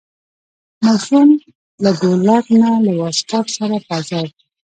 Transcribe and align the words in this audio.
ماشوم 0.85 1.29
له 1.83 1.89
ډولک 1.99 2.45
نه 2.61 2.69
له 2.85 2.91
واسکټ 2.99 3.45
سره 3.57 3.75
په 3.85 3.91
عذاب 3.97 4.27
و. 4.35 4.37